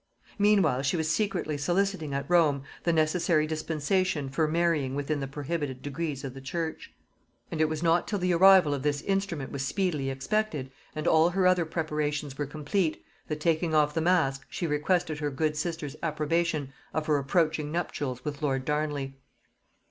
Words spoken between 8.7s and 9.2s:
of this